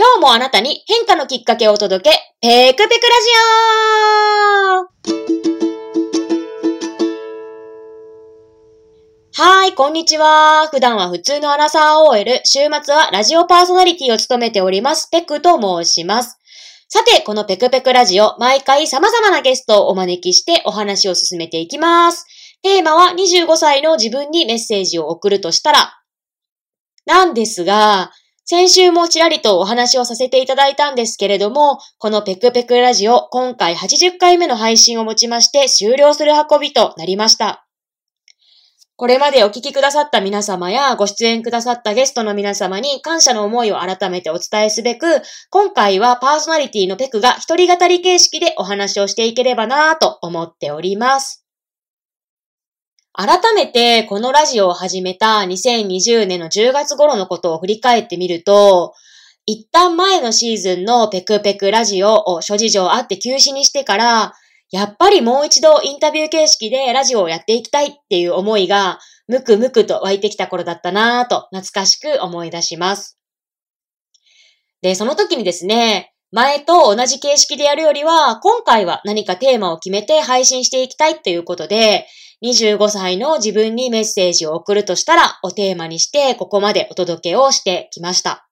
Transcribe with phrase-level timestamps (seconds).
[0.00, 3.26] 今日もあなたに変化のきっかけをお届け、ペクペクラジ
[9.34, 10.68] オはい、こんにちは。
[10.70, 16.38] 普段は普通のアラサー OL、週末はラジオパーソナリティを務めております、ペクと申します。
[16.88, 22.24] さて、このペクペクラジオ、毎回様々なゲストをお招きしてお話を進めていきます。
[22.62, 25.92] テーマは25歳の自分にメッセージを送るとしたら、
[27.04, 28.12] なんですが、
[28.50, 37.66] 先週もちらりとお話をさせていただいたんですけれども、このペクペクラジオ、今回80回目の配信をもちまして終了する運びとなりました。
[38.96, 45.04] これまでお聞きくださった皆様やご出演くださったゲストの皆様に感謝の思いを改めてお伝えすべく、
[45.50, 51.37] 今回はパーソナリティのペクが一人語り形式でお話をしていければなぁと思っております。
[53.12, 58.94] 改めてこのラジオを始めた2020年の10月頃のことを振り返ってみると、
[59.46, 64.34] 一旦前のシーズンのペクペクラジオを諸事情あって休止にしてから、
[64.70, 73.18] やっぱりもう一度インタビュー形式でラジオをやっていきたいっていう思いが、むくむくと湧いてきた頃だったなぁと懐かしく思い出します。
[74.82, 82.06] で、その時にですね、前と同じ形式でやるよりは、今回は何かテーマを決めて配信していきたいっていうことで、
[82.42, 88.48] 25歳の自分にメッセージを送るとしたらをテーマにしてここまでお届けをしてきました。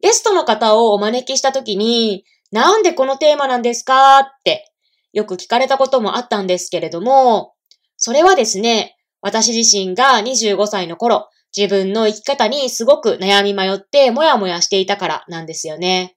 [0.00, 4.72] ゲストの方をお招きしたときに、なんでこのテーマなんですかって
[5.12, 7.54] よく聞かれたこともあったんですけれども、
[7.96, 16.16] それはですね、私自身が25歳の頃、自分の生き方にすごく悩み迷ってもやもやしていたからなんですよね。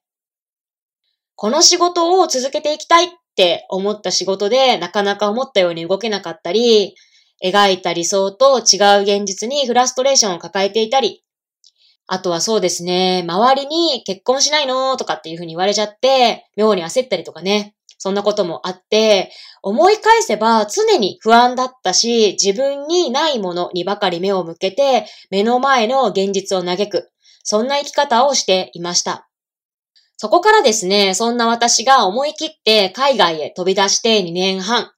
[1.34, 6.94] この仕事を続けていきたいっって思った仕事でなかなか思ったように動けなかったり、
[7.44, 11.24] 描いた理想と違う現実にフラストレーションを抱えていたり、
[12.06, 27.10] あとはそうですね、周りに結婚しないのとかっていうふうに言われちゃって、妙に焦ったりとかね、そんなこともあって、思い返せば常に不安だったし、自分にないものにばかり目を向けて、目の前の現実を嘆く、
[27.42, 29.28] そんな生き方をしていました。
[30.16, 34.90] そこからですね、そんな私が思い切って海外へ飛び出して2年半。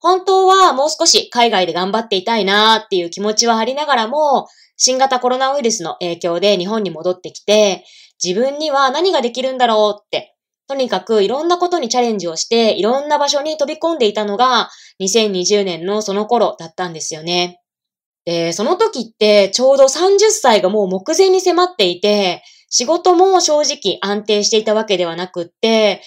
[0.00, 7.84] 本当はもう少し海外で頑張っていたいなーっていう気持ちはありながらも、新型コロナウイルスの影響で日本に戻ってきて、
[8.22, 10.36] 自分には何ができるんだろうって、
[10.68, 14.70] とにかくいろんなことにチャレンジをして、いろんな場所に飛び込んでいたのが
[15.00, 17.60] 2020年のその頃だったんですよね。
[18.24, 26.02] で、その時ってちょうど30歳がもう目前に迫っていて、仕事も正直安定していたわけではなくって、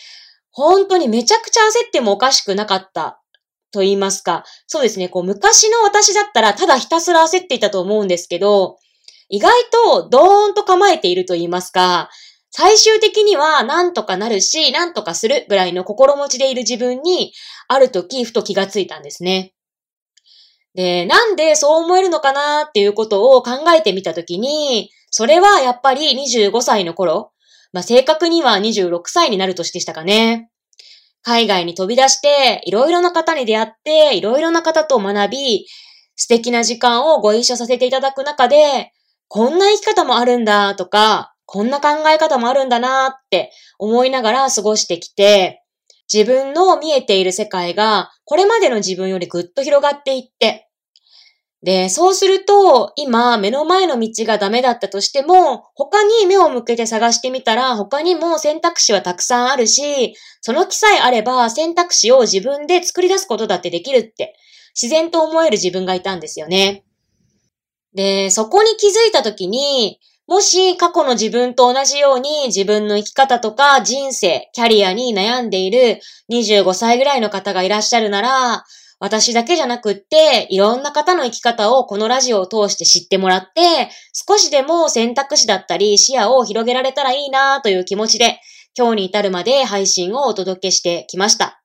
[0.52, 3.22] 本当にめちゃくちゃ焦ってもおかしくなかった
[3.72, 4.44] と言いますか。
[4.68, 8.78] そうですね、こう昔の私だったらただひたすら焦っていたと思うんですけど、
[9.30, 12.10] 意外とドーンと構えていると言いますか、
[12.52, 17.34] 最終的には何とかなるし、何とかするぐらいの心持ちでいる自分に、
[17.70, 19.54] ある時ふと気がついたんですね。
[20.76, 27.32] で、なんでそう思えるのかなっていうことを考えてみたときに、それはやっぱり25歳の頃、
[27.74, 30.50] まあ、正確には26歳になる年でしたかね。
[31.22, 35.68] 海外に飛び出して、いろいろな方に出会って、いろいろな方と学び、
[36.16, 38.92] 素敵な時間をご一緒させていただく中で、
[39.28, 45.62] こんな生き方もあるんだとか、こんな考え方もあるんだなって思いながら過ごしてきて、
[46.12, 50.70] 自分の見えている世界がこれまでの自分よりぐっと広がっていって、
[51.64, 64.36] で、そうすると、今、目の前の道がダメだったとしても、他に目を向けて探してみたら、他にも選択肢はたくさんあるし、その気さえあれば選択肢を自分で作り出すことだってできるって、
[64.74, 66.84] 自然と思える自分がいたんですよね。
[67.94, 76.00] で、そこに気づいたときに、もし過去の自分と同じように自分の生き方とか人生、キャリアに悩んでいる
[76.32, 78.64] 25歳ぐらいの方がいらっしゃるなら、
[79.02, 88.40] 私だけじゃなくって、いろんな方の生き方をこのラジオを通して知ってもらって、少しでも選択肢だったり視野を広げられたらいいなという気持ちで、
[88.78, 91.64] 今日に至るまで配信をお届けしてきました。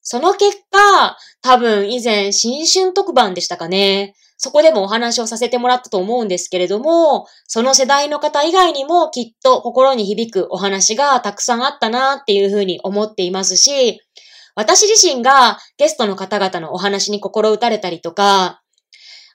[0.00, 4.14] その結果、多分以前新春特番でしたかね。
[4.38, 14.00] そこでもお話をさせてもらったと思うんですけれども、その世代の方以外にもきっと心に響くお話がたくさんあったなっていうふうに思っていますし、
[14.54, 18.62] 私自身がゲストの方々のお話に心打たれたりとか、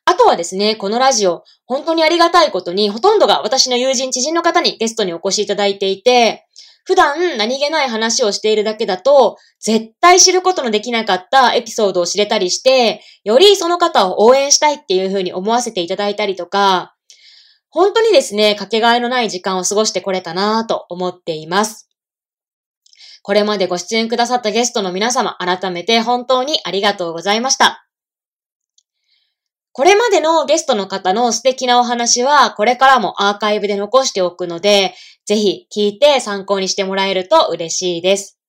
[0.06, 6.48] あとはですね、このラジオ、本当にありがたいことに、ほとんどが私の友人、知人の方にゲストにお越しいただいていて、
[6.83, 16.95] 普段何気ない話をしているだけだと、絶対知ることのできなかったエピソードを知れたりして、よりその方を応援したいっていうふうに思わせていただいたりとか、
[17.69, 21.88] 本当にですね、かけがえのない時間を過ごしてこれたなぁと思っています。
[23.21, 27.86] これまでご出演くださったゲストの皆様、改めて本当にありがとうございました。
[29.71, 34.94] これまでのゲストの方の素敵なお話は、これからもアーカイブで残しておくので、
[35.25, 38.39] ぜひ聞いて参考にしてもらえると嬉しいです。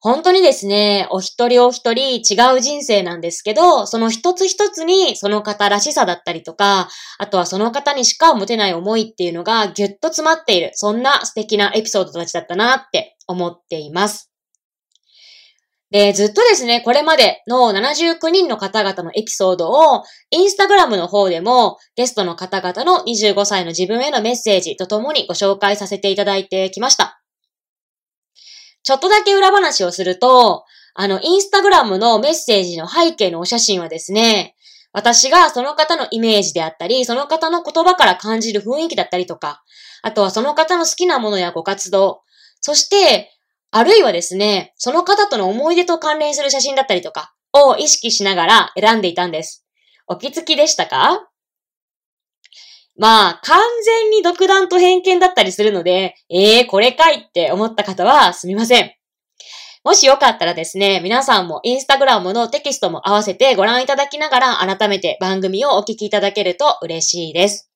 [0.00, 14.30] 本当にですね、お一人お一人違う人生なんですけど、その一つ一つにその方らしさだったりとか、あとはその方にしか持てない思いっていうのがぎゅっと詰まっている、そんな素敵なエピソードたちだったなって思っています。
[15.90, 27.22] で、ずっとですね、これまでの79人の方々のエピソードを、インスタグラムの方でも、ゲストの方々の25歳の自分へのメッセージとともにご紹介させていただいてきました。
[28.82, 34.56] ちょっとだけ裏話をすると、あの、インスタグラムのメッセージの背景のお写真はですね、
[34.92, 39.62] 私がその方のイメージであったり、その方の言葉から感じる雰囲気だったりとか、
[40.02, 42.22] あとはその方の好きなものやご活動、
[42.66, 43.30] そして、
[43.72, 49.66] あるいはですね、その方との思い出と関連する写真だったりとかを意識しながら選んでいたんです。
[50.06, 51.28] お気づきでしたか？
[52.96, 58.94] まあ、完全に独断と偏見だったりするので、ええー、これかいって思った方はすみません。
[59.82, 67.73] もしよかったらですね、皆さんもインスタグラムのテキストも合わせてご覧いただきながら改めて番組をお聞きいただけると嬉しいです。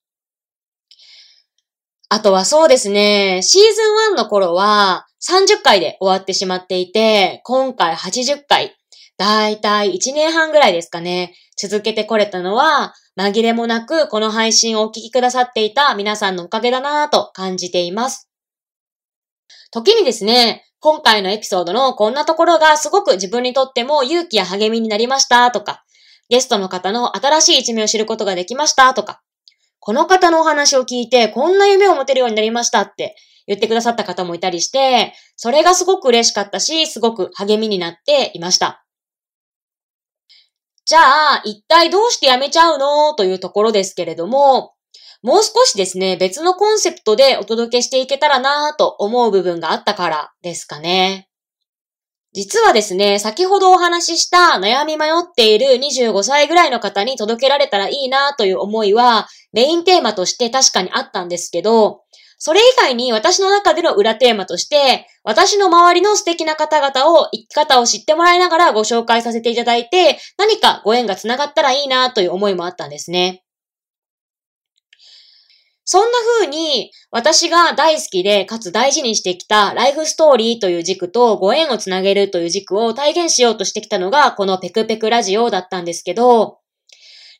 [2.10, 3.68] あとはそうですね、シーズ
[4.10, 8.76] ン1の頃は30回で終わってしまっていて、今回80回、
[9.18, 18.28] だいたい1年半ぐらいですかね、続けてこれたのは、紛れもなくこの配信をお聞きくださっていた皆さんのおかげだなぁと感じています。
[19.70, 25.84] 時にですね、今回のエピソードのこんなところがすごく自分にとっても勇気や励みになりましたとか、
[26.30, 29.20] ゲストの方の新しい一面を知ることができましたとか、
[29.80, 33.16] この方のお話を聞いてこんな夢を持てるようになりましたって
[33.46, 38.84] 言ってくださった方もいたりして、それがすごく嬉しかったし、すごく励みになっていました。
[40.84, 43.14] じゃあ、一体どうしてやめちゃうの？
[43.14, 44.74] というところですけれども、
[45.22, 51.27] もう少しですね、別のコンセプトでお届けしていけたらなぁと思う部分があったからですかね。
[52.38, 62.02] 実はですね、先ほどお話しした悩み迷っている25歳ぐらいの方に届けられたらいいなという思いはメインテーマとして確かにあったんですけど、
[62.38, 73.42] それ以外に私の中での裏テーマとして、私の周りの素敵な方々を生き方を知ってもらいながらご紹介させていただいて、何かご縁が繋がったらいいなという思いもあったんですね。
[75.90, 86.58] そんな風に私が大好きでかつ大事にしてきたライフストーリーという軸とご縁をつなげるという軸を体現しようとしてきたのがこのペクペクラジオだったんですけど、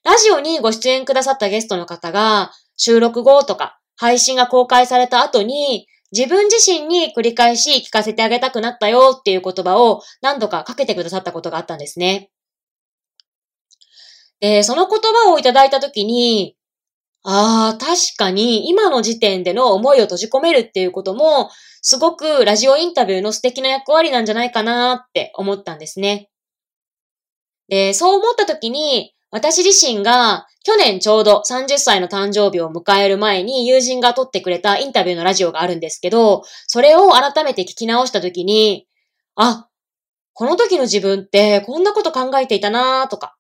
[0.03, 12.31] ラジオにご出演くださったゲストの方が収録後とか配信が公開された後に、自分自身に繰り返し聞かせてあげたくなったよっていう言葉を何度かかけてくださったことがあったんですね。
[14.41, 16.57] で、その言葉をいただいたときに、
[17.25, 21.51] ああ、確かに今の時点での思いを閉じ込めるっていうことも、
[21.83, 26.29] すごくラジオインタビューの素敵な役割なんじゃないかなって思ったんですね。
[27.69, 38.87] で、そう思ったときに、私自身が去年ちょうど30歳の誕生日を迎える前に友人が撮ってくれたインタビューのラジオがあるんですけど、それを改めて聞き直した時に、
[39.35, 39.69] あ、
[40.35, 43.38] この時の自分ってこんなこと考えていたなとか、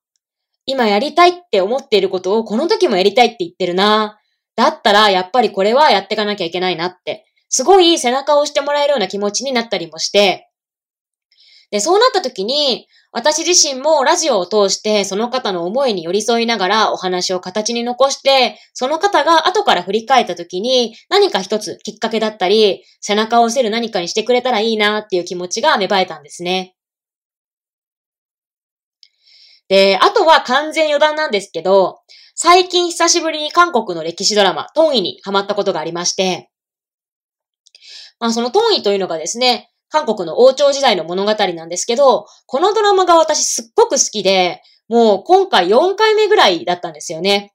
[0.68, 4.18] 今やりたいって思っていることをこの時もやりたいって言ってるな。
[4.54, 10.50] だったらやっぱりこれはやっていかなきゃいけないなって、すごい背中を押してもらえるような気持ちになったりもして、
[11.70, 26.75] で、そうなった時に、私自身もラジオを通してその方の思いに寄り添いながらお話を形に残して、その方が後から振り返った時に何か一つきっかけだったり、背中を押せる何かにしてくれたらいいなっていう気持ちが芽生えたんですね。
[29.68, 32.00] で、あとは完全余談なんですけど、
[32.34, 36.50] 最近久しぶりに韓国の歴史ドラマ、トンイにハマったことがありまして、
[38.20, 47.52] まあそのトンイというのがですね、韓国の王朝時代の物語なんですけど、このドラマが私すっごく好きで、もう今回4回目ぐらいだったんですよね。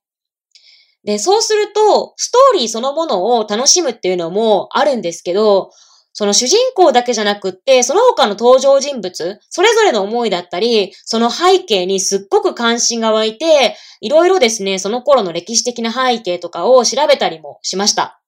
[1.03, 5.71] で、そうすると、ストーリーそのものを楽しむっていうのもあるんですけど、
[6.13, 18.19] その主人公だけじゃなくって、その他の登場人物、それぞれの思いだったり、その背景にすっごく関心が湧いて、いろいろですね、その頃の歴史的な背景とかを調べたりもしました。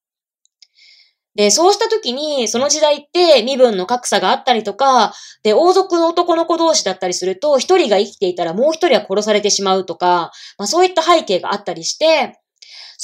[1.35, 5.13] で、そうした時に、その時代って身分の格差があったりとか、
[5.43, 12.39] で、王族の男の子同士だったりすると、一人が生きていたらもう一人は殺されてしまうとか、まあそういった背景があったりして、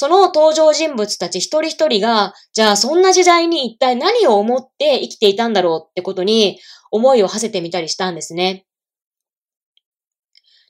[0.02, 6.58] その登場人物たち一人一人が、じゃあそんな時代に一体何を思って生きていたんだろうってことに
[6.90, 8.66] 思いを馳せてみたりしたんですね。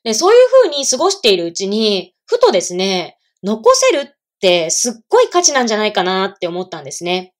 [0.04, 7.32] で、そういう風に過ごしているうちに、ふとですね、残せるってすっごい価値なんじゃないかなって思ったんですね。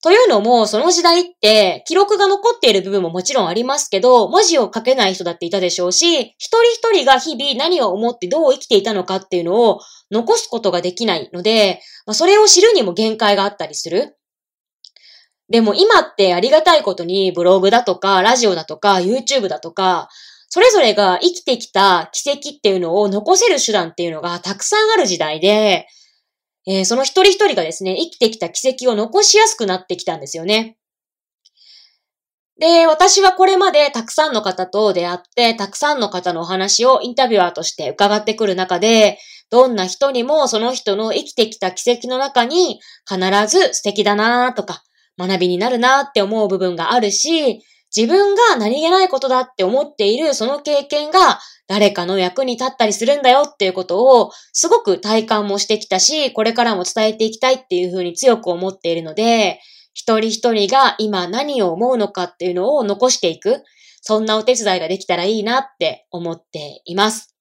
[0.00, 14.16] というのも、その時代って記録が残っている部分ももちろんありますけど、文字を書けない人だっていたでしょうし、一人一人が日々何を思ってどう生きていたのかっていうのを残すことができないので、まあ、それを知るにも限界があったりする。
[15.50, 20.08] でも今ってありがたいことにブログだとか、ラジオだとか、YouTube だとか、
[20.50, 25.86] それぞれが生きてきた奇跡っていうのを残せる手段っていうのがたくさんある時代で、
[26.66, 30.76] えー、その一人一人がですね、生きてきた奇跡を残しやすくなってきたんですよね。
[32.58, 39.18] で、私はこれまでたくさんの方と出会って、たくさんの方のお話をインタビュアーとして伺ってくる中で、
[39.50, 44.82] どんな人にもその人の生きてきた奇跡の中に必ず素敵だなとか、
[45.18, 47.62] 学びになるなって思う部分があるし、
[47.94, 59.60] 自分が何気ないことだって思っているその経験が誰かの役に立ったりするんだよっていうことをすごく体感もしてきたし、これからも伝えていきたいっていうふうに強く思っているので、
[59.94, 63.64] 一人一人が今何を思うのかっていうのを残していく、
[64.00, 67.37] そんなお手伝いができたらいいなって思っています。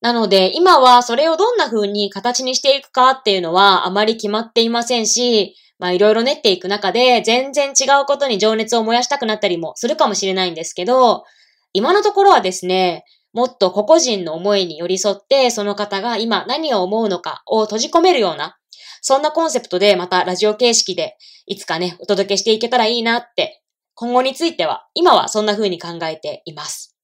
[0.00, 11.24] なので、今はそれをどんな風に形にしていくかっていうのはあまり決まっていませんし、まあいろいろ練っていく中で全然違うことに情熱を燃やしたくなったりもするかもしれないんですけど、
[11.72, 18.56] 今のところはですね、もっと個々人の思いに寄り添って、その方が今何を思うのかを閉じ込めるような、
[19.02, 21.16] そんなコンセプトでまたラジオ形式で
[21.46, 23.62] いつかね、お届けしていけたらいいなって、
[23.94, 26.96] 今後については、今はそんな風に考えています。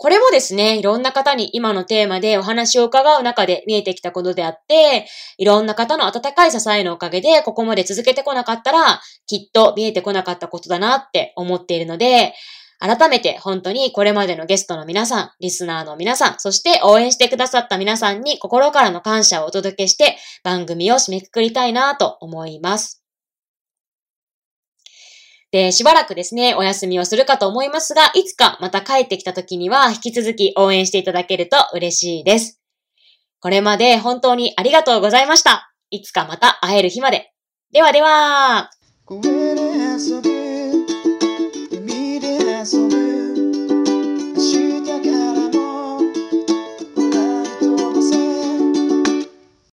[0.00, 12.32] これもですね、いろんな方に今のテーマでお話を伺う中で見えてきたことであって、いろんな方の温かい支えのおかげでここまで続けてこなかったら、きっと見えてこなかったことだなって思っているので、
[12.78, 23.07] 改めて本当にこれまでのゲストの皆さん、リスナーの皆さん、そして応援してくださった皆さんに心からの感謝をお届けして番組を締めくくりたいなと思います。
[25.50, 32.60] で、しばらくですね、お休みをするかと思いますが、いつかまた帰ってきた時には引き続き応援していただけると嬉しいです。
[33.40, 35.72] これまで本当にありがとうございました。
[35.90, 37.32] いつかまた会える日まで。
[37.72, 38.70] ではでは。